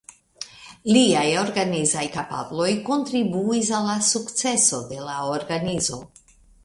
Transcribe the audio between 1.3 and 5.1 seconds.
organizaj kapabloj kontribuis al la sukceso de